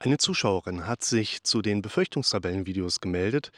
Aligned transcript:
Eine 0.00 0.18
Zuschauerin 0.18 0.86
hat 0.86 1.02
sich 1.04 1.44
zu 1.44 1.62
den 1.62 1.80
Befürchtungstabellenvideos 1.80 3.00
gemeldet 3.00 3.52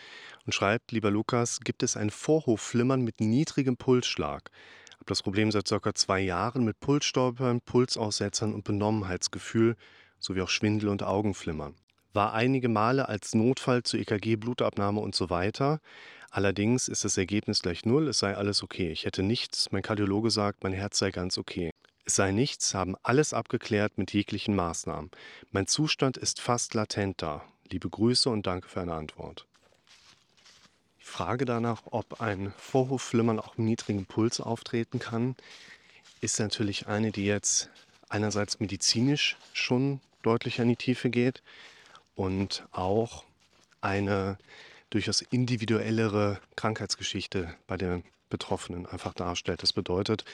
und 0.44 0.52
schreibt, 0.52 0.92
lieber 0.92 1.10
Lukas, 1.10 1.60
gibt 1.60 1.82
es 1.82 1.96
ein 1.96 2.10
Vorhofflimmern 2.10 3.02
mit 3.02 3.20
niedrigem 3.20 3.76
Pulsschlag? 3.76 4.50
Habe 4.94 5.06
das 5.06 5.22
Problem 5.22 5.50
seit 5.50 5.66
circa 5.66 5.94
zwei 5.94 6.20
Jahren 6.20 6.64
mit 6.64 6.78
Pulsstolpern, 6.78 7.62
Pulsaussetzern 7.62 8.54
und 8.54 8.64
Benommenheitsgefühl 8.64 9.76
sowie 10.18 10.42
auch 10.42 10.48
Schwindel 10.48 10.88
und 10.88 11.02
Augenflimmern. 11.02 11.74
War 12.12 12.32
einige 12.32 12.68
Male 12.68 13.08
als 13.08 13.34
Notfall 13.34 13.82
zu 13.82 13.96
EKG, 13.96 14.36
Blutabnahme 14.36 15.00
und 15.00 15.14
so 15.14 15.30
weiter. 15.30 15.80
Allerdings 16.30 16.88
ist 16.88 17.04
das 17.04 17.16
Ergebnis 17.18 17.62
gleich 17.62 17.84
null, 17.84 18.08
es 18.08 18.18
sei 18.18 18.36
alles 18.36 18.62
okay. 18.62 18.90
Ich 18.90 19.04
hätte 19.04 19.22
nichts, 19.22 19.72
mein 19.72 19.82
Kardiologe 19.82 20.30
sagt, 20.30 20.64
mein 20.64 20.72
Herz 20.72 20.98
sei 20.98 21.10
ganz 21.10 21.38
okay. 21.38 21.70
Es 22.08 22.14
sei 22.14 22.30
nichts, 22.30 22.72
haben 22.72 22.94
alles 23.02 23.34
abgeklärt 23.34 23.98
mit 23.98 24.12
jeglichen 24.12 24.54
Maßnahmen. 24.54 25.10
Mein 25.50 25.66
Zustand 25.66 26.16
ist 26.16 26.40
fast 26.40 26.72
latent 26.74 27.20
da. 27.20 27.42
Liebe 27.68 27.90
Grüße 27.90 28.30
und 28.30 28.46
danke 28.46 28.68
für 28.68 28.80
eine 28.80 28.94
Antwort. 28.94 29.44
Die 31.00 31.04
Frage 31.04 31.44
danach, 31.44 31.82
ob 31.86 32.20
ein 32.20 32.54
Vorhofflimmern 32.58 33.40
auch 33.40 33.58
im 33.58 33.64
niedrigen 33.64 34.06
Puls 34.06 34.40
auftreten 34.40 35.00
kann, 35.00 35.34
ist 36.20 36.38
natürlich 36.38 36.86
eine, 36.86 37.10
die 37.10 37.26
jetzt 37.26 37.70
einerseits 38.08 38.60
medizinisch 38.60 39.36
schon 39.52 40.00
deutlich 40.22 40.60
in 40.60 40.68
die 40.68 40.76
Tiefe 40.76 41.10
geht 41.10 41.42
und 42.14 42.68
auch 42.70 43.24
eine 43.80 44.38
durchaus 44.90 45.22
individuellere 45.22 46.40
Krankheitsgeschichte 46.54 47.52
bei 47.66 47.76
den 47.76 48.04
Betroffenen 48.30 48.86
einfach 48.86 49.12
darstellt. 49.12 49.64
Das 49.64 49.72
bedeutet, 49.72 50.24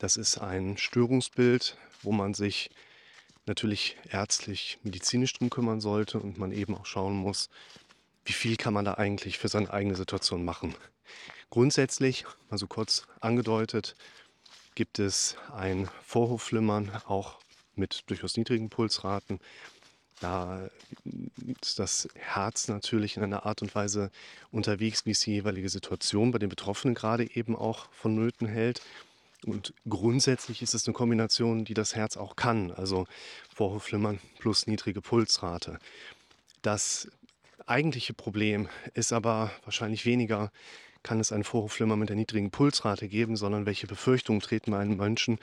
das 0.00 0.16
ist 0.16 0.38
ein 0.38 0.78
Störungsbild, 0.78 1.76
wo 2.02 2.10
man 2.10 2.34
sich 2.34 2.70
natürlich 3.46 3.96
ärztlich, 4.10 4.78
medizinisch 4.82 5.34
drum 5.34 5.50
kümmern 5.50 5.80
sollte 5.80 6.18
und 6.18 6.38
man 6.38 6.52
eben 6.52 6.74
auch 6.74 6.86
schauen 6.86 7.16
muss, 7.16 7.50
wie 8.24 8.32
viel 8.32 8.56
kann 8.56 8.74
man 8.74 8.84
da 8.84 8.94
eigentlich 8.94 9.38
für 9.38 9.48
seine 9.48 9.70
eigene 9.70 9.96
Situation 9.96 10.44
machen. 10.44 10.74
Grundsätzlich, 11.50 12.24
mal 12.48 12.58
so 12.58 12.66
kurz 12.66 13.06
angedeutet, 13.20 13.94
gibt 14.74 14.98
es 14.98 15.36
ein 15.52 15.88
Vorhofflimmern, 16.02 16.90
auch 17.06 17.38
mit 17.74 18.04
durchaus 18.06 18.36
niedrigen 18.36 18.70
Pulsraten. 18.70 19.38
Da 20.20 20.70
ist 21.60 21.78
das 21.78 22.08
Herz 22.14 22.68
natürlich 22.68 23.16
in 23.16 23.22
einer 23.22 23.44
Art 23.44 23.60
und 23.62 23.74
Weise 23.74 24.10
unterwegs, 24.50 25.04
wie 25.04 25.10
es 25.10 25.20
die 25.20 25.32
jeweilige 25.32 25.68
Situation 25.68 26.30
bei 26.30 26.38
den 26.38 26.48
Betroffenen 26.48 26.94
gerade 26.94 27.30
eben 27.34 27.56
auch 27.56 27.90
vonnöten 27.92 28.46
hält. 28.46 28.80
Und 29.46 29.72
grundsätzlich 29.88 30.60
ist 30.62 30.74
es 30.74 30.86
eine 30.86 30.94
Kombination, 30.94 31.64
die 31.64 31.74
das 31.74 31.94
Herz 31.94 32.16
auch 32.16 32.36
kann, 32.36 32.70
also 32.72 33.06
Vorhofflimmern 33.54 34.20
plus 34.38 34.66
niedrige 34.66 35.00
Pulsrate. 35.00 35.78
Das 36.62 37.08
eigentliche 37.66 38.12
Problem 38.12 38.68
ist 38.94 39.12
aber 39.12 39.50
wahrscheinlich 39.64 40.04
weniger, 40.04 40.52
kann 41.02 41.20
es 41.20 41.32
ein 41.32 41.44
Vorhofflimmern 41.44 41.98
mit 41.98 42.10
der 42.10 42.16
niedrigen 42.16 42.50
Pulsrate 42.50 43.08
geben, 43.08 43.36
sondern 43.36 43.64
welche 43.64 43.86
Befürchtungen 43.86 44.40
treten 44.40 44.72
bei 44.72 44.78
einem 44.78 44.98
Menschen 44.98 45.38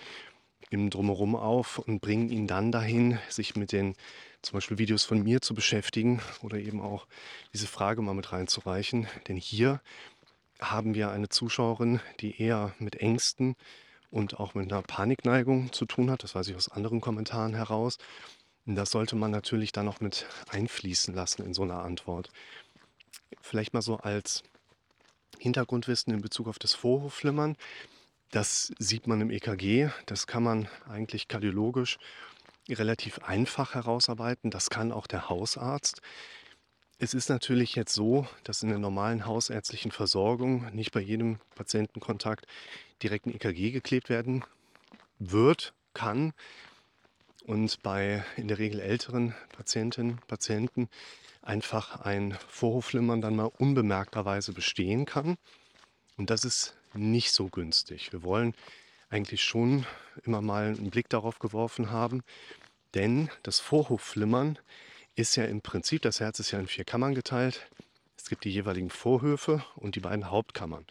im 0.70 0.90
Drumherum 0.90 1.36
auf 1.36 1.80
und 1.80 2.00
bringen 2.00 2.30
ihn 2.30 2.46
dann 2.46 2.72
dahin, 2.72 3.18
sich 3.30 3.56
mit 3.56 3.72
den 3.72 3.96
zum 4.42 4.58
Beispiel 4.58 4.78
Videos 4.78 5.04
von 5.04 5.24
mir 5.24 5.42
zu 5.42 5.56
beschäftigen 5.56 6.22
oder 6.42 6.58
eben 6.60 6.82
auch 6.82 7.08
diese 7.54 7.68
Frage 7.68 8.02
mal 8.02 8.14
mit 8.14 8.32
reinzureichen. 8.32 9.08
Denn 9.28 9.38
hier 9.38 9.82
haben 10.60 10.94
wir 10.94 11.10
eine 11.12 11.30
Zuschauerin, 11.30 12.00
die 12.20 12.40
eher 12.40 12.76
mit 12.80 12.98
Ängsten 12.98 13.56
und 14.10 14.40
auch 14.40 14.54
mit 14.54 14.72
einer 14.72 14.82
Panikneigung 14.82 15.72
zu 15.74 15.86
tun 15.86 16.10
hat. 16.10 16.24
Das 16.24 16.36
weiß 16.36 16.48
ich 16.48 16.56
aus 16.56 16.70
anderen 16.70 17.02
Kommentaren 17.02 17.54
heraus. 17.54 17.98
Das 18.66 18.92
sollte 18.92 19.16
man 19.16 19.32
natürlich 19.32 19.72
dann 19.72 19.88
auch 19.88 20.02
mit 20.02 20.28
einfließen 20.50 21.14
lassen 21.14 21.44
in 21.44 21.54
so 21.54 21.64
einer 21.64 21.84
Antwort. 21.84 22.30
Vielleicht 23.42 23.74
mal 23.74 23.82
so 23.82 23.98
als 23.98 24.44
Hintergrundwissen 25.40 26.14
in 26.14 26.22
Bezug 26.22 26.48
auf 26.48 26.60
das 26.60 26.74
Vorhofflimmern. 26.74 27.56
Das 28.32 28.74
sieht 28.78 29.08
man 29.08 29.22
im 29.22 29.32
EKG. 29.32 29.90
Das 30.06 30.28
kann 30.28 30.44
man 30.44 30.68
eigentlich 30.88 31.28
kardiologisch 31.28 31.98
relativ 32.70 33.20
einfach 33.20 33.74
herausarbeiten. 33.74 34.52
Das 34.52 34.70
kann 34.70 34.92
auch 34.92 35.08
der 35.08 35.30
Hausarzt. 35.30 36.02
Es 37.00 37.14
ist 37.14 37.30
natürlich 37.30 37.76
jetzt 37.76 37.94
so, 37.94 38.28
dass 38.44 38.64
in 38.64 38.70
der 38.70 38.80
normalen 38.80 39.26
hausärztlichen 39.26 39.92
Versorgung 39.92 40.74
nicht 40.74 40.92
bei 40.92 41.00
jedem 41.00 41.40
Patientenkontakt 41.56 42.48
direkt 43.04 43.26
ein 43.26 43.34
EKG 43.34 43.72
geklebt 43.72 44.10
werden 44.10 44.44
wird, 45.20 45.74
kann 45.94 46.34
und 47.46 47.82
bei 47.82 48.24
in 48.36 48.48
der 48.48 48.60
Regel 48.60 48.80
älteren 48.80 49.34
Patientinnen, 49.54 50.20
Patienten 50.28 50.90
einfach 51.42 52.02
ein 52.02 52.38
Vorhofflimmern 52.50 53.22
dann 53.22 53.36
mal 53.36 53.52
unbemerkterweise 53.58 54.52
bestehen 54.54 55.06
kann. 55.06 55.38
Und 56.18 56.30
das 56.30 56.44
ist 56.44 56.76
nicht 56.94 57.32
so 57.32 57.48
günstig. 57.48 58.12
Wir 58.12 58.24
wollen 58.24 58.54
eigentlich 59.10 59.44
schon 59.44 59.86
immer 60.24 60.42
mal 60.42 60.68
einen 60.68 60.90
Blick 60.90 61.10
darauf 61.10 61.40
geworfen 61.40 61.90
haben, 61.92 62.22
denn 62.94 63.30
das 63.44 63.60
Vorhofflimmern 63.60 64.60
ist 65.16 65.36
ja 65.36 65.46
im 65.46 65.62
Prinzip, 65.62 66.02
das 66.02 66.20
Herz 66.20 66.40
ist 66.40 66.52
ja 66.52 66.60
in 66.60 66.68
vier 66.68 66.84
Kammern 66.84 67.16
geteilt. 67.16 67.70
Es 68.18 68.30
gibt 68.30 68.44
die 68.44 68.52
jeweiligen 68.52 68.90
Vorhöfe 68.90 69.64
und 69.76 69.96
die 69.96 70.00
beiden 70.02 70.30
Hauptkammern. 70.30 70.86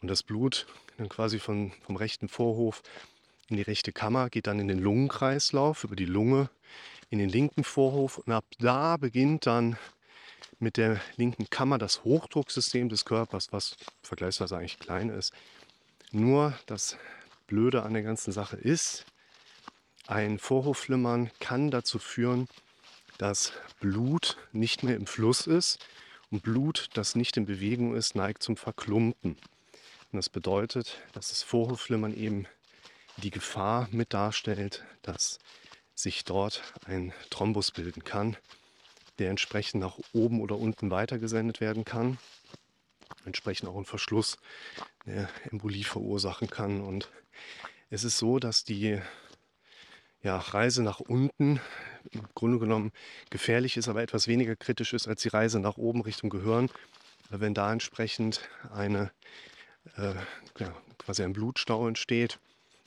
Und 0.00 0.08
das 0.08 0.22
Blut 0.22 0.66
dann 0.96 1.08
quasi 1.08 1.38
von, 1.38 1.72
vom 1.82 1.96
rechten 1.96 2.28
Vorhof 2.28 2.82
in 3.48 3.56
die 3.56 3.62
rechte 3.62 3.92
Kammer, 3.92 4.30
geht 4.30 4.46
dann 4.46 4.60
in 4.60 4.68
den 4.68 4.78
Lungenkreislauf, 4.78 5.84
über 5.84 5.96
die 5.96 6.06
Lunge 6.06 6.48
in 7.10 7.18
den 7.18 7.28
linken 7.28 7.64
Vorhof. 7.64 8.18
Und 8.18 8.32
ab 8.32 8.44
da 8.58 8.96
beginnt 8.96 9.46
dann 9.46 9.76
mit 10.58 10.76
der 10.76 11.00
linken 11.16 11.50
Kammer 11.50 11.78
das 11.78 12.04
Hochdrucksystem 12.04 12.88
des 12.88 13.04
Körpers, 13.04 13.52
was 13.52 13.76
vergleichsweise 14.02 14.56
eigentlich 14.56 14.78
klein 14.78 15.10
ist. 15.10 15.32
Nur 16.12 16.54
das 16.66 16.96
Blöde 17.46 17.82
an 17.82 17.94
der 17.94 18.02
ganzen 18.02 18.32
Sache 18.32 18.56
ist, 18.56 19.04
ein 20.06 20.38
Vorhofflimmern 20.38 21.30
kann 21.40 21.70
dazu 21.70 21.98
führen, 21.98 22.48
dass 23.18 23.52
Blut 23.80 24.36
nicht 24.52 24.82
mehr 24.82 24.96
im 24.96 25.06
Fluss 25.06 25.46
ist 25.46 25.78
und 26.30 26.42
Blut, 26.42 26.88
das 26.94 27.16
nicht 27.16 27.36
in 27.36 27.46
Bewegung 27.46 27.94
ist, 27.94 28.14
neigt 28.14 28.42
zum 28.42 28.56
Verklumpen. 28.56 29.36
Und 30.12 30.16
das 30.16 30.28
bedeutet, 30.28 30.98
dass 31.12 31.28
das 31.28 31.42
Vorhofflimmern 31.42 32.14
eben 32.16 32.46
die 33.18 33.30
Gefahr 33.30 33.88
mit 33.90 34.12
darstellt, 34.12 34.84
dass 35.02 35.38
sich 35.94 36.24
dort 36.24 36.62
ein 36.86 37.12
Thrombus 37.30 37.70
bilden 37.70 38.04
kann, 38.04 38.36
der 39.18 39.30
entsprechend 39.30 39.82
nach 39.82 39.98
oben 40.12 40.40
oder 40.40 40.56
unten 40.56 40.90
weitergesendet 40.90 41.60
werden 41.60 41.84
kann, 41.84 42.18
entsprechend 43.24 43.68
auch 43.68 43.76
einen 43.76 43.84
Verschluss 43.84 44.38
der 45.06 45.28
Embolie 45.50 45.84
verursachen 45.84 46.48
kann. 46.48 46.80
Und 46.80 47.10
es 47.90 48.04
ist 48.04 48.18
so, 48.18 48.38
dass 48.38 48.64
die 48.64 49.00
ja, 50.22 50.38
Reise 50.38 50.82
nach 50.82 51.00
unten 51.00 51.60
im 52.10 52.22
Grunde 52.34 52.58
genommen 52.58 52.92
gefährlich 53.30 53.76
ist, 53.76 53.88
aber 53.88 54.02
etwas 54.02 54.26
weniger 54.26 54.56
kritisch 54.56 54.92
ist 54.92 55.06
als 55.06 55.22
die 55.22 55.28
Reise 55.28 55.60
nach 55.60 55.76
oben 55.76 56.00
Richtung 56.02 56.30
Gehirn. 56.30 56.70
Wenn 57.30 57.54
da 57.54 57.72
entsprechend 57.72 58.48
eine, 58.72 59.12
äh, 59.96 60.14
quasi 60.98 61.22
ein 61.22 61.32
Blutstau 61.32 61.86
entsteht, 61.88 62.38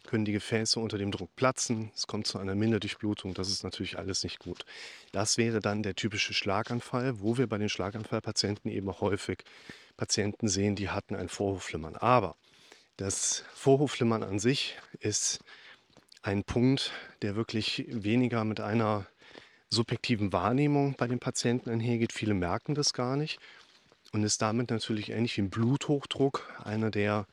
können 0.06 0.26
die 0.26 0.34
Gefäße 0.34 0.80
unter 0.80 0.98
dem 0.98 1.12
Druck 1.12 1.36
platzen. 1.36 1.92
Es 1.96 2.08
kommt 2.08 2.28
zu 2.28 2.38
einer 2.38 2.56
Minderdurchblutung. 2.56 3.34
Das 3.34 3.50
ist 3.50 3.64
natürlich 3.64 3.98
alles 3.98 4.24
nicht 4.24 4.40
gut. 4.40 4.66
Das 5.12 5.38
wäre 5.38 5.60
dann 5.60 5.82
der 5.82 5.96
typische 5.96 6.34
Schlaganfall, 6.34 7.20
wo 7.22 7.38
wir 7.38 7.48
bei 7.48 7.58
den 7.58 7.70
Schlaganfallpatienten 7.70 8.70
eben 8.70 8.92
häufig 9.00 9.44
Patienten 9.98 10.48
sehen, 10.48 10.76
die 10.76 10.90
hatten 10.90 11.16
ein 11.16 11.30
Vorhofflimmern. 11.30 11.96
Aber 11.96 12.36
das 12.98 13.44
Vorhofflimmern 13.54 14.24
an 14.24 14.40
sich 14.40 14.78
ist 15.00 15.40
ein 16.22 16.44
Punkt, 16.44 16.92
der 17.22 17.36
wirklich 17.36 17.86
weniger 17.90 18.44
mit 18.44 18.60
einer 18.60 19.06
subjektiven 19.70 20.32
Wahrnehmung 20.32 20.96
bei 20.98 21.08
den 21.08 21.20
Patienten 21.20 21.70
einhergeht. 21.70 22.14
Viele 22.14 22.34
merken 22.34 22.76
das 22.76 22.94
gar 22.94 23.16
nicht 23.16 23.40
und 24.14 24.24
ist 24.24 24.42
damit 24.42 24.70
natürlich 24.70 25.10
ähnlich 25.10 25.36
wie 25.36 25.42
ein 25.42 25.50
Bluthochdruck 25.50 26.50
einer 26.64 26.92
der 26.92 27.28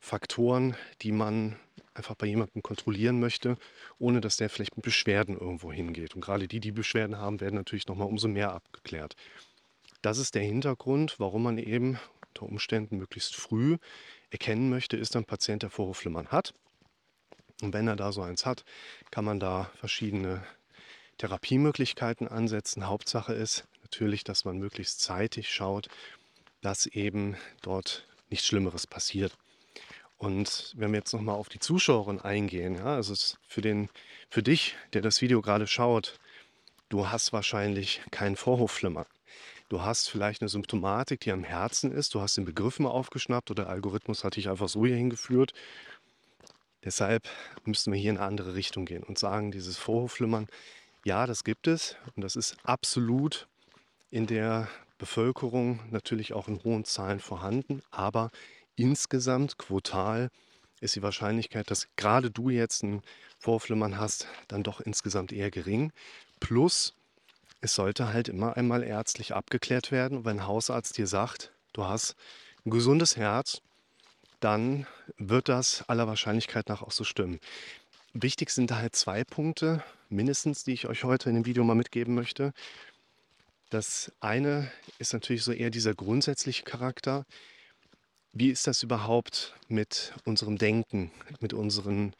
Faktoren, 0.00 0.76
die 1.02 1.12
man 1.12 1.56
einfach 1.94 2.16
bei 2.16 2.26
jemandem 2.26 2.62
kontrollieren 2.62 3.20
möchte, 3.20 3.56
ohne 3.98 4.20
dass 4.20 4.38
der 4.38 4.50
vielleicht 4.50 4.76
mit 4.76 4.84
Beschwerden 4.84 5.38
irgendwo 5.38 5.72
hingeht. 5.72 6.16
Und 6.16 6.22
gerade 6.22 6.48
die, 6.48 6.58
die 6.58 6.72
Beschwerden 6.72 7.18
haben, 7.18 7.40
werden 7.40 7.54
natürlich 7.54 7.86
nochmal 7.86 8.08
umso 8.08 8.26
mehr 8.26 8.52
abgeklärt. 8.52 9.14
Das 10.00 10.18
ist 10.18 10.34
der 10.34 10.42
Hintergrund, 10.42 11.20
warum 11.20 11.44
man 11.44 11.58
eben 11.58 12.00
unter 12.28 12.46
Umständen 12.46 12.96
möglichst 12.96 13.36
früh 13.36 13.76
erkennen 14.30 14.70
möchte, 14.70 14.96
ist 14.96 15.14
ein 15.14 15.24
Patient, 15.26 15.62
der 15.62 15.70
Vorhofflimmern 15.70 16.28
hat 16.28 16.54
und 17.62 17.72
wenn 17.72 17.86
er 17.86 17.96
da 17.96 18.12
so 18.12 18.22
eins 18.22 18.44
hat, 18.44 18.64
kann 19.10 19.24
man 19.24 19.40
da 19.40 19.70
verschiedene 19.76 20.44
Therapiemöglichkeiten 21.18 22.26
ansetzen. 22.26 22.86
Hauptsache 22.88 23.32
ist 23.32 23.68
natürlich, 23.82 24.24
dass 24.24 24.44
man 24.44 24.58
möglichst 24.58 25.00
zeitig 25.00 25.50
schaut, 25.50 25.88
dass 26.62 26.86
eben 26.86 27.36
dort 27.60 28.06
nichts 28.30 28.46
Schlimmeres 28.46 28.86
passiert. 28.86 29.36
Und 30.16 30.72
wenn 30.76 30.92
wir 30.92 30.98
jetzt 30.98 31.12
nochmal 31.12 31.34
auf 31.34 31.48
die 31.48 31.58
Zuschauerin 31.58 32.20
eingehen, 32.20 32.76
ja, 32.76 32.94
also 32.94 33.14
für, 33.46 33.60
den, 33.60 33.90
für 34.30 34.42
dich, 34.42 34.76
der 34.94 35.02
das 35.02 35.20
Video 35.20 35.42
gerade 35.42 35.66
schaut, 35.66 36.18
Du 36.92 37.08
hast 37.08 37.32
wahrscheinlich 37.32 38.02
keinen 38.10 38.36
Vorhofflimmern. 38.36 39.06
Du 39.70 39.80
hast 39.80 40.10
vielleicht 40.10 40.42
eine 40.42 40.50
Symptomatik, 40.50 41.20
die 41.20 41.32
am 41.32 41.42
Herzen 41.42 41.90
ist. 41.90 42.12
Du 42.12 42.20
hast 42.20 42.36
den 42.36 42.44
Begriff 42.44 42.78
mal 42.80 42.90
aufgeschnappt 42.90 43.50
oder 43.50 43.62
der 43.62 43.72
Algorithmus 43.72 44.24
hat 44.24 44.36
dich 44.36 44.50
einfach 44.50 44.68
so 44.68 44.84
hierhin 44.84 45.08
geführt. 45.08 45.54
Deshalb 46.84 47.30
müssten 47.64 47.94
wir 47.94 47.98
hier 47.98 48.10
in 48.10 48.18
eine 48.18 48.26
andere 48.26 48.54
Richtung 48.54 48.84
gehen 48.84 49.04
und 49.04 49.18
sagen, 49.18 49.52
dieses 49.52 49.78
Vorhofflimmern, 49.78 50.48
ja, 51.02 51.26
das 51.26 51.44
gibt 51.44 51.66
es 51.66 51.96
und 52.14 52.22
das 52.22 52.36
ist 52.36 52.58
absolut 52.62 53.48
in 54.10 54.26
der 54.26 54.68
Bevölkerung 55.02 55.80
natürlich 55.90 56.32
auch 56.32 56.46
in 56.46 56.62
hohen 56.62 56.84
Zahlen 56.84 57.18
vorhanden, 57.18 57.82
aber 57.90 58.30
insgesamt 58.76 59.58
quotal 59.58 60.30
ist 60.80 60.94
die 60.94 61.02
Wahrscheinlichkeit, 61.02 61.72
dass 61.72 61.88
gerade 61.96 62.30
du 62.30 62.50
jetzt 62.50 62.84
ein 62.84 63.02
Vorflimmern 63.40 63.98
hast, 63.98 64.28
dann 64.46 64.62
doch 64.62 64.80
insgesamt 64.80 65.32
eher 65.32 65.50
gering. 65.50 65.90
Plus, 66.38 66.94
es 67.60 67.74
sollte 67.74 68.12
halt 68.12 68.28
immer 68.28 68.56
einmal 68.56 68.84
ärztlich 68.84 69.34
abgeklärt 69.34 69.90
werden. 69.90 70.24
Wenn 70.24 70.38
ein 70.38 70.46
Hausarzt 70.46 70.96
dir 70.96 71.08
sagt, 71.08 71.50
du 71.72 71.84
hast 71.84 72.14
ein 72.64 72.70
gesundes 72.70 73.16
Herz, 73.16 73.60
dann 74.38 74.86
wird 75.18 75.48
das 75.48 75.82
aller 75.88 76.06
Wahrscheinlichkeit 76.06 76.68
nach 76.68 76.82
auch 76.82 76.92
so 76.92 77.02
stimmen. 77.02 77.40
Wichtig 78.14 78.50
sind 78.50 78.70
da 78.70 78.76
halt 78.76 78.94
zwei 78.94 79.24
Punkte, 79.24 79.82
mindestens, 80.10 80.62
die 80.62 80.74
ich 80.74 80.86
euch 80.86 81.02
heute 81.02 81.28
in 81.28 81.34
dem 81.34 81.46
Video 81.46 81.64
mal 81.64 81.74
mitgeben 81.74 82.14
möchte. 82.14 82.52
Das 83.72 84.12
eine 84.20 84.70
ist 84.98 85.14
natürlich 85.14 85.42
so 85.42 85.50
eher 85.50 85.70
dieser 85.70 85.94
grundsätzliche 85.94 86.62
Charakter. 86.62 87.24
Wie 88.34 88.50
ist 88.50 88.66
das 88.66 88.82
überhaupt 88.82 89.54
mit 89.66 90.12
unserem 90.26 90.58
Denken, 90.58 91.10
mit 91.40 91.54
unseren 91.54 92.14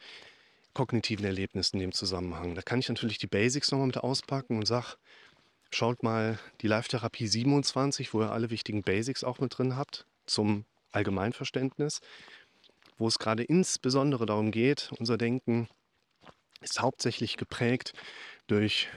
kognitiven 0.73 1.25
Erlebnissen 1.25 1.75
in 1.75 1.81
dem 1.81 1.91
Zusammenhang? 1.91 2.55
Da 2.55 2.63
kann 2.63 2.79
ich 2.79 2.89
natürlich 2.89 3.19
die 3.19 3.27
Basics 3.27 3.69
nochmal 3.69 3.85
mit 3.85 3.97
auspacken 3.97 4.57
und 4.57 4.65
sage, 4.65 4.95
schaut 5.69 6.01
mal 6.01 6.39
die 6.61 6.67
Live-Therapie 6.67 7.27
27, 7.27 8.15
wo 8.15 8.21
ihr 8.21 8.31
alle 8.31 8.49
wichtigen 8.49 8.81
Basics 8.81 9.23
auch 9.23 9.37
mit 9.37 9.55
drin 9.55 9.75
habt 9.75 10.07
zum 10.25 10.65
Allgemeinverständnis, 10.91 11.99
wo 12.97 13.07
es 13.07 13.19
gerade 13.19 13.43
insbesondere 13.43 14.25
darum 14.25 14.49
geht, 14.49 14.89
unser 14.97 15.19
Denken 15.19 15.69
ist 16.61 16.81
hauptsächlich 16.81 17.37
geprägt 17.37 17.93
durch 18.47 18.89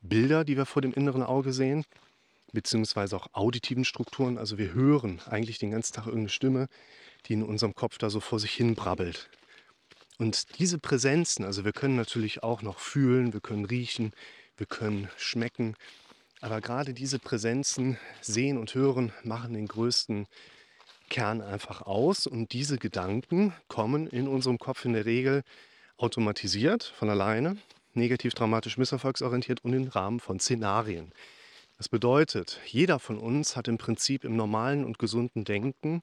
Bilder, 0.00 0.44
die 0.44 0.56
wir 0.56 0.66
vor 0.66 0.82
dem 0.82 0.92
inneren 0.92 1.22
Auge 1.22 1.52
sehen 1.52 1.84
beziehungsweise 2.52 3.16
auch 3.16 3.28
auditiven 3.32 3.84
Strukturen. 3.84 4.38
Also 4.38 4.58
wir 4.58 4.72
hören 4.72 5.20
eigentlich 5.26 5.58
den 5.58 5.70
ganzen 5.70 5.94
Tag 5.94 6.06
irgendeine 6.06 6.30
Stimme, 6.30 6.66
die 7.26 7.34
in 7.34 7.42
unserem 7.42 7.74
Kopf 7.74 7.98
da 7.98 8.10
so 8.10 8.20
vor 8.20 8.40
sich 8.40 8.52
hin 8.52 8.74
brabbelt. 8.74 9.30
Und 10.18 10.58
diese 10.58 10.78
Präsenzen, 10.78 11.44
also 11.44 11.64
wir 11.64 11.72
können 11.72 11.96
natürlich 11.96 12.42
auch 12.42 12.62
noch 12.62 12.78
fühlen, 12.78 13.32
wir 13.32 13.40
können 13.40 13.64
riechen, 13.64 14.12
wir 14.56 14.66
können 14.66 15.08
schmecken, 15.16 15.76
aber 16.42 16.60
gerade 16.60 16.94
diese 16.94 17.18
Präsenzen, 17.18 17.98
sehen 18.20 18.58
und 18.58 18.74
hören, 18.74 19.12
machen 19.22 19.54
den 19.54 19.66
größten 19.66 20.26
Kern 21.08 21.42
einfach 21.42 21.82
aus. 21.82 22.26
Und 22.26 22.52
diese 22.52 22.78
Gedanken 22.78 23.52
kommen 23.68 24.06
in 24.06 24.28
unserem 24.28 24.58
Kopf 24.58 24.84
in 24.84 24.94
der 24.94 25.04
Regel 25.04 25.42
automatisiert 25.98 26.82
von 26.82 27.10
alleine, 27.10 27.56
negativ, 27.94 28.34
dramatisch, 28.34 28.78
misserfolgsorientiert 28.78 29.64
und 29.64 29.72
im 29.72 29.88
Rahmen 29.88 30.20
von 30.20 30.40
Szenarien. 30.40 31.12
Das 31.78 31.88
bedeutet, 31.88 32.60
jeder 32.66 32.98
von 32.98 33.18
uns 33.18 33.56
hat 33.56 33.66
im 33.66 33.78
Prinzip 33.78 34.24
im 34.24 34.36
normalen 34.36 34.84
und 34.84 34.98
gesunden 34.98 35.44
Denken 35.44 36.02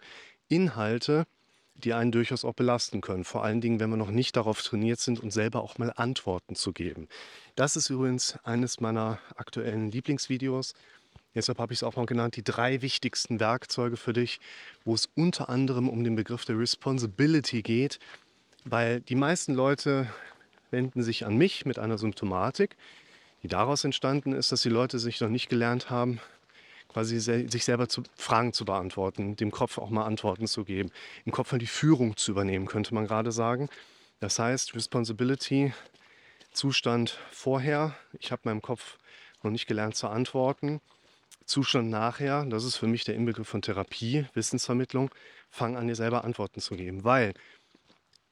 Inhalte, 0.49 1.27
die 1.75 1.93
einen 1.93 2.11
durchaus 2.11 2.43
auch 2.43 2.53
belasten 2.53 3.01
können. 3.01 3.23
Vor 3.23 3.43
allen 3.43 3.61
Dingen, 3.61 3.79
wenn 3.79 3.89
wir 3.89 3.97
noch 3.97 4.09
nicht 4.09 4.35
darauf 4.35 4.61
trainiert 4.61 4.99
sind, 4.99 5.21
uns 5.21 5.33
selber 5.33 5.61
auch 5.61 5.77
mal 5.77 5.93
Antworten 5.95 6.55
zu 6.55 6.73
geben. 6.73 7.07
Das 7.55 7.75
ist 7.75 7.89
übrigens 7.89 8.39
eines 8.43 8.79
meiner 8.79 9.19
aktuellen 9.35 9.91
Lieblingsvideos. 9.91 10.73
Deshalb 11.35 11.59
habe 11.59 11.73
ich 11.73 11.79
es 11.79 11.83
auch 11.83 11.95
mal 11.95 12.07
genannt, 12.07 12.35
die 12.35 12.43
drei 12.43 12.81
wichtigsten 12.81 13.39
Werkzeuge 13.39 13.97
für 13.97 14.13
dich, 14.13 14.39
wo 14.85 14.95
es 14.95 15.07
unter 15.13 15.49
anderem 15.49 15.87
um 15.87 16.03
den 16.03 16.15
Begriff 16.15 16.45
der 16.45 16.57
Responsibility 16.57 17.61
geht, 17.61 17.99
weil 18.65 19.01
die 19.01 19.15
meisten 19.15 19.53
Leute 19.53 20.07
wenden 20.71 21.03
sich 21.03 21.25
an 21.25 21.37
mich 21.37 21.65
mit 21.65 21.79
einer 21.79 21.97
Symptomatik, 21.97 22.75
die 23.43 23.47
daraus 23.47 23.83
entstanden 23.83 24.33
ist, 24.33 24.51
dass 24.51 24.61
die 24.61 24.69
Leute 24.69 24.99
sich 24.99 25.21
noch 25.21 25.29
nicht 25.29 25.49
gelernt 25.49 25.89
haben, 25.89 26.19
quasi 26.87 27.19
sich 27.19 27.63
selber 27.63 27.87
zu, 27.87 28.03
Fragen 28.15 28.53
zu 28.53 28.65
beantworten, 28.65 29.35
dem 29.35 29.51
Kopf 29.51 29.77
auch 29.77 29.89
mal 29.89 30.05
Antworten 30.05 30.47
zu 30.47 30.63
geben, 30.63 30.91
im 31.25 31.31
Kopf 31.31 31.51
mal 31.51 31.59
die 31.59 31.67
Führung 31.67 32.17
zu 32.17 32.31
übernehmen, 32.31 32.65
könnte 32.65 32.93
man 32.93 33.05
gerade 33.05 33.31
sagen. 33.31 33.69
Das 34.19 34.39
heißt, 34.39 34.73
Responsibility, 34.75 35.73
Zustand 36.51 37.19
vorher, 37.31 37.95
ich 38.19 38.31
habe 38.31 38.41
meinem 38.45 38.61
Kopf 38.61 38.97
noch 39.43 39.51
nicht 39.51 39.67
gelernt 39.67 39.95
zu 39.95 40.07
antworten. 40.07 40.81
Zustand 41.45 41.89
nachher, 41.89 42.45
das 42.45 42.65
ist 42.65 42.77
für 42.77 42.87
mich 42.87 43.03
der 43.03 43.15
Inbegriff 43.15 43.47
von 43.47 43.61
Therapie, 43.61 44.25
Wissensvermittlung, 44.33 45.11
fang 45.49 45.77
an, 45.77 45.87
dir 45.87 45.95
selber 45.95 46.23
Antworten 46.23 46.59
zu 46.59 46.75
geben. 46.75 47.03
Weil, 47.03 47.33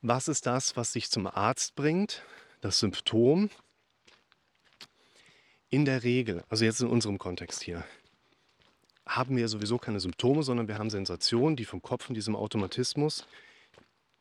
was 0.07 0.27
ist 0.27 0.45
das, 0.45 0.77
was 0.77 0.91
dich 0.91 1.09
zum 1.09 1.27
Arzt 1.27 1.75
bringt? 1.75 2.23
Das 2.61 2.79
Symptom, 2.79 3.49
in 5.69 5.85
der 5.85 6.03
Regel, 6.03 6.43
also 6.49 6.63
jetzt 6.63 6.81
in 6.81 6.87
unserem 6.87 7.17
Kontext 7.17 7.63
hier, 7.63 7.83
haben 9.07 9.35
wir 9.35 9.47
sowieso 9.47 9.77
keine 9.77 9.99
Symptome, 9.99 10.43
sondern 10.43 10.67
wir 10.67 10.77
haben 10.77 10.89
Sensationen, 10.89 11.55
die 11.55 11.65
vom 11.65 11.81
Kopf 11.81 12.09
und 12.09 12.15
diesem 12.15 12.35
Automatismus 12.35 13.27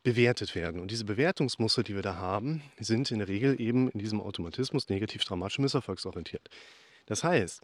bewertet 0.02 0.54
werden. 0.54 0.80
Und 0.80 0.90
diese 0.90 1.04
Bewertungsmuster, 1.04 1.82
die 1.82 1.94
wir 1.94 2.02
da 2.02 2.16
haben, 2.16 2.62
sind 2.78 3.10
in 3.10 3.18
der 3.18 3.28
Regel 3.28 3.60
eben 3.60 3.90
in 3.90 3.98
diesem 3.98 4.20
Automatismus 4.20 4.88
negativ, 4.88 5.24
dramatisch, 5.24 5.58
misserfolgsorientiert. 5.58 6.48
Das 7.06 7.24
heißt, 7.24 7.62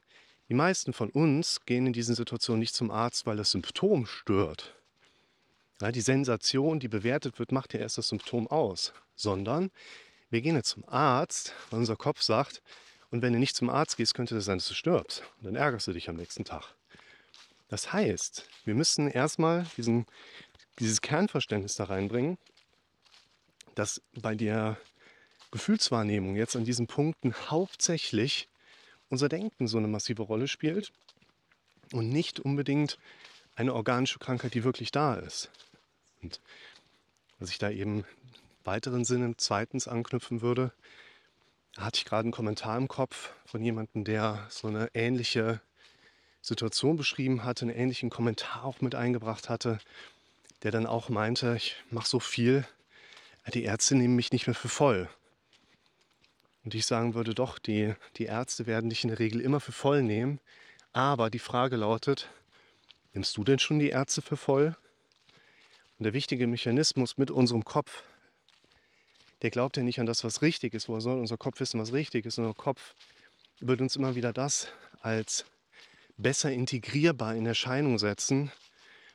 die 0.49 0.55
meisten 0.55 0.93
von 0.93 1.11
uns 1.11 1.65
gehen 1.67 1.87
in 1.87 1.93
diesen 1.93 2.15
Situationen 2.15 2.61
nicht 2.61 2.75
zum 2.75 2.91
Arzt, 2.91 3.27
weil 3.27 3.37
das 3.37 3.51
Symptom 3.51 4.07
stört. 4.07 4.80
Ja, 5.81 5.91
die 5.93 6.03
Sensation, 6.03 6.79
die 6.79 6.89
bewertet 6.89 7.39
wird, 7.39 7.53
macht 7.53 7.73
ja 7.73 7.81
erst 7.81 7.97
das 7.97 8.09
Symptom 8.09 8.47
aus, 8.49 8.93
sondern 9.17 9.71
wir 10.29 10.43
gehen 10.43 10.55
jetzt 10.55 10.71
zum 10.71 10.87
Arzt, 10.87 11.55
weil 11.71 11.81
unser 11.81 11.97
Kopf 11.97 12.21
sagt, 12.21 12.63
und 13.11 13.23
wenn 13.23 13.33
du 13.33 13.39
nicht 13.39 13.57
zum 13.57 13.71
Arzt 13.71 13.97
gehst, 13.97 14.15
könnte 14.15 14.37
es 14.37 14.45
sein, 14.45 14.59
dass 14.59 14.69
du 14.69 14.75
stirbst. 14.75 15.23
Und 15.39 15.47
dann 15.47 15.57
ärgerst 15.57 15.87
du 15.89 15.93
dich 15.93 16.09
am 16.09 16.17
nächsten 16.17 16.45
Tag. 16.45 16.75
Das 17.69 17.93
heißt, 17.93 18.47
wir 18.65 18.75
müssen 18.75 19.09
erstmal 19.09 19.67
diesen, 19.77 20.07
dieses 20.79 21.01
Kernverständnis 21.01 21.77
da 21.77 21.85
reinbringen, 21.85 22.39
dass 23.75 24.03
bei 24.21 24.35
der 24.35 24.77
Gefühlswahrnehmung 25.51 26.37
jetzt 26.37 26.57
an 26.57 26.65
diesen 26.65 26.87
Punkten 26.87 27.35
hauptsächlich 27.49 28.49
unser 29.09 29.29
Denken 29.29 29.67
so 29.67 29.79
eine 29.79 29.89
massive 29.89 30.23
Rolle 30.23 30.47
spielt 30.47 30.93
und 31.93 32.11
nicht 32.11 32.39
unbedingt 32.39 32.99
eine 33.57 33.75
organische 33.75 34.19
Krankheit, 34.19 34.55
die 34.55 34.63
wirklich 34.63 34.93
da 34.93 35.15
ist. 35.15 35.51
Und 36.23 36.41
was 37.39 37.51
ich 37.51 37.59
da 37.59 37.71
eben 37.71 38.05
weiteren 38.65 39.05
Sinne 39.05 39.35
zweitens 39.37 39.89
anknüpfen 39.89 40.43
würde, 40.43 40.73
hatte 41.79 41.99
ich 41.99 42.05
gerade 42.05 42.25
einen 42.25 42.33
Kommentar 42.33 42.77
im 42.77 42.89
Kopf 42.89 43.33
von 43.47 43.63
jemandem, 43.63 44.05
der 44.05 44.47
so 44.51 44.69
eine 44.69 44.91
ähnliche 44.95 45.61
Situation 46.43 46.97
beschrieben 46.97 47.45
hatte, 47.45 47.65
einen 47.65 47.75
ähnlichen 47.75 48.11
Kommentar 48.11 48.65
auch 48.65 48.81
mit 48.81 48.95
eingebracht 48.95 49.49
hatte, 49.49 49.79
der 50.63 50.71
dann 50.71 50.87
auch 50.87 51.09
meinte, 51.09 51.55
ich 51.57 51.77
mache 51.91 52.09
so 52.09 52.21
viel, 52.21 52.67
die 53.55 53.65
Ärzte 53.65 53.95
nehmen 53.95 54.17
mich 54.17 54.33
nicht 54.33 54.47
mehr 54.47 54.55
für 54.55 54.69
voll. 54.69 55.09
Und 56.65 56.75
ich 56.75 56.87
sagen 56.87 57.15
würde, 57.15 57.35
doch, 57.35 57.59
die, 57.59 57.95
die 58.17 58.25
Ärzte 58.25 58.67
werden 58.67 58.91
dich 58.91 59.03
in 59.03 59.09
der 59.09 59.19
Regel 59.19 59.41
immer 59.41 59.61
für 59.61 59.73
voll 59.73 60.03
nehmen. 60.03 60.41
Aber 60.93 61.31
die 61.31 61.39
Frage 61.39 61.77
lautet, 61.77 62.29
nimmst 63.15 63.37
du 63.37 63.45
denn 63.45 63.59
schon 63.59 63.79
die 63.79 63.89
Ärzte 63.89 64.23
für 64.23 64.37
voll? 64.37 64.77
Und 66.01 66.05
der 66.05 66.15
wichtige 66.15 66.49
Mechanismus 66.49 67.17
mit 67.19 67.31
unserem 67.31 67.65
Kopf 67.65 68.03
der 69.43 69.51
glaubt 69.51 69.77
ja 69.77 69.83
nicht 69.83 70.01
an 70.01 70.07
das, 70.07 70.25
was 70.25 70.43
richtig 70.43 70.75
ist. 70.75 70.89
Woher 70.89 71.01
soll 71.01 71.19
unser 71.19 71.37
Kopf 71.37 71.61
wissen, 71.61 71.81
was 71.81 71.93
richtig 71.93 72.27
ist? 72.27 72.39
Unser 72.39 72.55
Kopf 72.55 72.95
wird 73.61 73.81
uns 73.81 73.97
immer 73.97 74.15
wieder 74.15 74.33
das 74.33 74.69
als 75.01 75.47
besser 76.17 76.53
integrierbar 76.53 77.35
in 77.35 77.47
Erscheinung 77.47 77.99
setzen, 77.99 78.53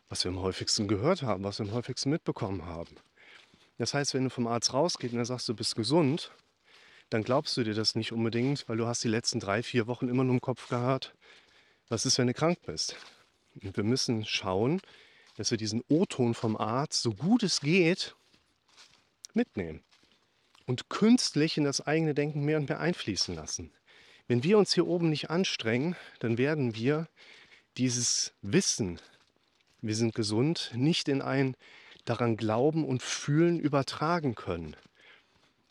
was 0.10 0.24
wir 0.24 0.32
am 0.32 0.39
häufigsten 0.39 0.88
gehört 0.88 1.22
haben, 1.22 1.44
was 1.44 1.60
wir 1.60 1.68
am 1.68 1.74
häufigsten 1.74 2.10
mitbekommen 2.10 2.65
haben. 2.65 2.96
Das 3.77 3.94
heißt, 3.94 4.13
wenn 4.13 4.24
du 4.24 4.30
vom 4.30 4.48
Arzt 4.48 4.74
rausgehst 4.74 5.13
und 5.13 5.20
er 5.20 5.25
sagst, 5.25 5.48
du 5.50 5.54
bist 5.54 5.75
gesund, 5.75 6.32
dann 7.10 7.24
glaubst 7.24 7.56
du 7.58 7.63
dir 7.63 7.75
das 7.75 7.94
nicht 7.96 8.12
unbedingt, 8.12 8.68
weil 8.68 8.77
du 8.77 8.88
hast 8.88 9.04
die 9.04 9.10
letzten 9.10 9.39
drei, 9.39 9.62
vier 9.62 9.86
Wochen 9.86 10.08
immer 10.08 10.24
nur 10.24 10.36
im 10.36 10.42
Kopf 10.42 10.70
gehört, 10.70 11.13
was 11.88 12.06
ist, 12.06 12.18
wenn 12.18 12.27
du 12.27 12.34
krank 12.34 12.58
bist. 12.65 12.96
Und 13.62 13.77
wir 13.77 13.84
müssen 13.84 14.25
schauen, 14.25 14.82
dass 15.36 15.51
wir 15.51 15.58
diesen 15.58 15.82
O-Ton 15.88 16.34
vom 16.34 16.58
Arzt, 16.58 17.01
so 17.01 17.13
gut 17.13 17.44
es 17.44 17.62
geht, 17.62 18.15
mitnehmen 19.34 19.84
und 20.65 20.89
künstlich 20.89 21.58
in 21.58 21.63
das 21.63 21.82
eigene 21.82 22.13
Denken 22.13 22.44
mehr 22.44 22.58
und 22.58 22.70
mehr 22.70 22.80
einfließen 22.80 23.36
lassen. 23.36 23.72
Wenn 24.27 24.44
wir 24.44 24.58
uns 24.58 24.74
hier 24.74 24.88
oben 24.88 25.10
nicht 25.10 25.30
anstrengen, 25.30 25.96
dann 26.20 26.38
werden 26.38 26.75
wir 26.75 27.08
dieses 27.77 28.34
Wissen, 28.42 29.00
wir 29.82 29.96
sind 29.96 30.15
gesund, 30.15 30.72
nicht 30.74 31.08
in 31.10 31.22
ein 31.22 31.56
daran 32.06 32.38
glauben 32.38 32.86
und 32.86 33.04
fühlen 33.04 33.60
übertragen 33.60 34.36
können. 34.36 34.75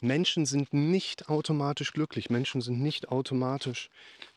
Menschen 0.01 0.45
sind 0.45 0.73
nicht 0.75 1.29
automatisch 1.29 1.93
glücklich. 1.93 2.29
Menschen 2.29 2.61
sind 2.61 2.81
nicht 2.81 3.09
automatisch 3.09 3.89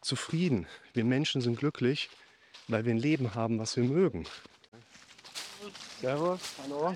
zufrieden. 0.02 0.66
Wir 0.94 1.04
Menschen 1.04 1.42
sind 1.42 1.58
glücklich, 1.58 2.10
weil 2.68 2.86
wir 2.86 2.94
ein 2.94 3.00
Leben 3.00 3.36
haben, 3.36 3.60
was 3.60 3.76
wir 3.76 3.84
mögen. 3.84 4.26
Servus, 6.02 6.42
hallo. 6.64 6.94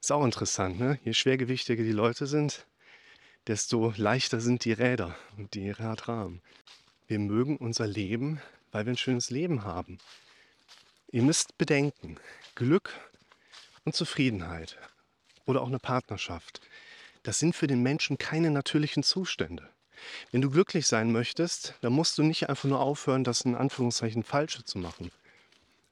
Ist 0.00 0.12
auch 0.12 0.24
interessant, 0.24 0.78
ne? 0.78 0.98
Je 1.04 1.12
schwergewichtiger 1.12 1.82
die 1.82 1.92
Leute 1.92 2.26
sind, 2.26 2.66
desto 3.46 3.92
leichter 3.96 4.40
sind 4.40 4.64
die 4.64 4.72
Räder 4.72 5.16
und 5.36 5.54
die 5.54 5.70
Radrahmen. 5.70 6.42
Wir 7.06 7.18
mögen 7.18 7.56
unser 7.56 7.86
Leben, 7.86 8.40
weil 8.72 8.86
wir 8.86 8.92
ein 8.92 8.98
schönes 8.98 9.30
Leben 9.30 9.64
haben. 9.64 9.98
Ihr 11.10 11.22
müsst 11.22 11.56
bedenken, 11.58 12.18
Glück 12.54 12.92
und 13.84 13.94
Zufriedenheit 13.94 14.78
oder 15.46 15.62
auch 15.62 15.68
eine 15.68 15.78
Partnerschaft, 15.78 16.60
das 17.22 17.38
sind 17.38 17.56
für 17.56 17.66
den 17.66 17.82
Menschen 17.82 18.18
keine 18.18 18.50
natürlichen 18.50 19.02
Zustände. 19.02 19.70
Wenn 20.30 20.42
du 20.42 20.50
glücklich 20.50 20.86
sein 20.86 21.12
möchtest, 21.12 21.74
dann 21.80 21.92
musst 21.92 22.18
du 22.18 22.22
nicht 22.22 22.48
einfach 22.48 22.68
nur 22.68 22.80
aufhören, 22.80 23.24
das 23.24 23.40
in 23.42 23.54
Anführungszeichen 23.54 24.22
Falsche 24.22 24.64
zu 24.64 24.78
machen, 24.78 25.10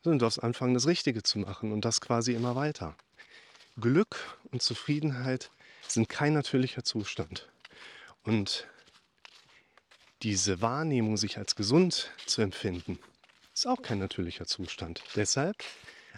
sondern 0.02 0.18
du 0.18 0.24
darfst 0.24 0.42
anfangen, 0.42 0.74
das 0.74 0.86
Richtige 0.86 1.22
zu 1.22 1.38
machen 1.38 1.72
und 1.72 1.84
das 1.84 2.00
quasi 2.00 2.34
immer 2.34 2.56
weiter. 2.56 2.96
Glück 3.80 4.38
und 4.50 4.62
Zufriedenheit 4.62 5.50
sind 5.88 6.08
kein 6.08 6.34
natürlicher 6.34 6.84
Zustand. 6.84 7.48
Und 8.24 8.66
diese 10.22 10.60
Wahrnehmung, 10.60 11.16
sich 11.16 11.38
als 11.38 11.56
gesund 11.56 12.10
zu 12.26 12.42
empfinden, 12.42 12.98
ist 13.54 13.66
auch 13.66 13.82
kein 13.82 13.98
natürlicher 13.98 14.46
Zustand. 14.46 15.02
Deshalb 15.16 15.56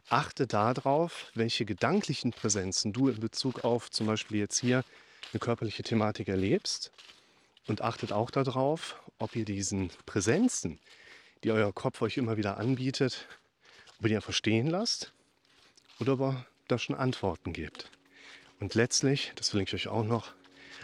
achte 0.09 0.47
darauf, 0.47 1.31
welche 1.35 1.64
gedanklichen 1.64 2.33
Präsenzen 2.33 2.93
du 2.93 3.09
in 3.09 3.21
Bezug 3.21 3.64
auf 3.64 3.91
zum 3.91 4.07
Beispiel 4.07 4.38
jetzt 4.38 4.61
hier 4.61 4.85
eine 5.33 5.41
körperliche 5.41 5.83
Thematik 5.83 6.29
erlebst. 6.29 6.93
Und 7.67 7.81
achtet 7.81 8.12
auch 8.12 8.31
darauf, 8.31 9.00
ob 9.19 9.35
ihr 9.37 9.47
diesen 9.47 9.91
Präsenzen, 10.05 10.79
die 11.43 11.50
euer 11.50 11.73
Kopf 11.73 12.03
euch 12.03 12.19
immer 12.19 12.37
wieder 12.37 12.59
anbietet, 12.59 13.26
ob 13.99 14.05
ihr 14.05 14.11
die 14.11 14.17
einfach 14.17 14.33
stehen 14.33 14.67
lasst 14.67 15.13
oder 16.01 16.15
ob 16.15 16.21
ihr 16.21 16.47
da 16.69 16.79
schon 16.79 16.97
Antworten 16.97 17.53
gebt. 17.53 17.91
Und 18.61 18.75
letztlich, 18.75 19.33
das 19.37 19.51
verlinke 19.51 19.77
ich 19.77 19.87
euch 19.87 19.93
auch 19.93 20.05
noch, 20.05 20.33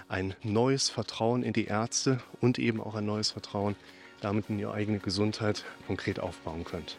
ein 0.08 0.34
neues 0.42 0.88
Vertrauen 0.88 1.42
in 1.42 1.52
die 1.52 1.66
Ärzte 1.66 2.22
und 2.40 2.58
eben 2.58 2.80
auch 2.80 2.94
ein 2.94 3.06
neues 3.06 3.30
Vertrauen 3.30 3.76
damit 4.20 4.50
in 4.50 4.58
ihre 4.58 4.72
eigene 4.72 4.98
Gesundheit 4.98 5.64
konkret 5.86 6.20
aufbauen 6.20 6.64
könnt. 6.64 6.98